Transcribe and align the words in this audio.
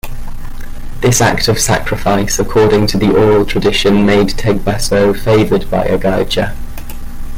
This 1.01 1.21
act 1.21 1.47
of 1.47 1.59
sacrifice, 1.59 2.39
according 2.39 2.87
to 2.87 2.97
the 2.97 3.15
oral 3.15 3.45
tradition 3.45 4.03
made 4.03 4.29
Tegbessou 4.29 5.15
favored 5.15 5.69
by 5.69 5.85
Agaja. 5.89 6.55